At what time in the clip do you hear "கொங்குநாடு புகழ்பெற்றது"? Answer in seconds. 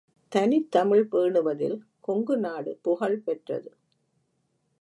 2.07-3.69